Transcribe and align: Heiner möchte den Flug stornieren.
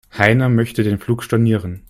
Heiner 0.17 0.49
möchte 0.49 0.81
den 0.81 0.97
Flug 0.97 1.21
stornieren. 1.21 1.79